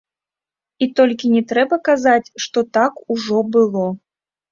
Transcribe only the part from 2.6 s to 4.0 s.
так ужо было.